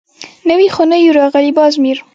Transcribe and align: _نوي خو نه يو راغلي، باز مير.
_نوي 0.49 0.67
خو 0.75 0.83
نه 0.91 0.97
يو 1.03 1.11
راغلي، 1.19 1.51
باز 1.57 1.73
مير. 1.83 1.97